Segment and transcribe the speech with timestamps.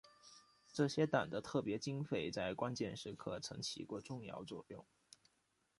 [0.73, 4.83] 这些党的特别经费在关键时刻曾起过重要作用。